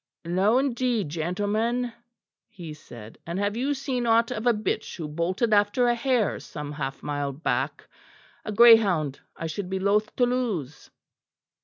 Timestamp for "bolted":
5.07-5.53